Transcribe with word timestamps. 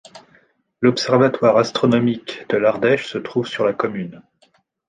L'observatoire 0.81 1.57
astronomique 1.59 2.49
de 2.49 2.57
l'Ardèche 2.57 3.05
se 3.05 3.19
trouve 3.19 3.45
sur 3.45 3.65
la 3.67 3.73
commune. 3.73 4.23